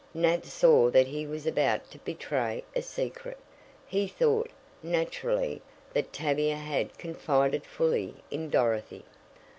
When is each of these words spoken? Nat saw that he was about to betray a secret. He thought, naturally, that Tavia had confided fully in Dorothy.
Nat 0.15 0.45
saw 0.47 0.89
that 0.89 1.05
he 1.05 1.27
was 1.27 1.45
about 1.45 1.91
to 1.91 1.99
betray 1.99 2.63
a 2.75 2.81
secret. 2.81 3.37
He 3.85 4.07
thought, 4.07 4.49
naturally, 4.81 5.61
that 5.93 6.11
Tavia 6.11 6.55
had 6.55 6.97
confided 6.97 7.65
fully 7.67 8.15
in 8.31 8.49
Dorothy. 8.49 9.03